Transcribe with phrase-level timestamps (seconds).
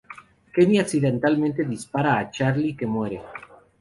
[0.51, 3.21] Kenny accidentalmente dispara a Charlie que muere.